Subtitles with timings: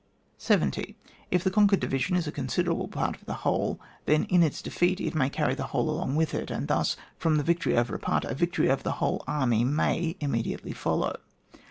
[0.43, 0.97] 182 ON WAR.
[1.29, 1.29] 70.
[1.29, 4.63] If the conquered division is a con siderable part of the whole, then in its
[4.63, 7.93] defeat it may carry the whole along with it; and, thus, from the victory over
[7.93, 11.17] a part, a victory over the whole may imme diately follow.